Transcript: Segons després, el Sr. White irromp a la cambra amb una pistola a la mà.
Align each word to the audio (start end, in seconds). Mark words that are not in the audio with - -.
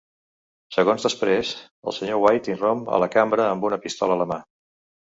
Segons 0.77 1.05
després, 1.07 1.51
el 1.91 1.95
Sr. 1.99 2.17
White 2.25 2.53
irromp 2.55 2.83
a 2.97 3.03
la 3.05 3.13
cambra 3.19 3.49
amb 3.53 3.71
una 3.73 3.83
pistola 3.87 4.19
a 4.19 4.25
la 4.25 4.31
mà. 4.35 4.43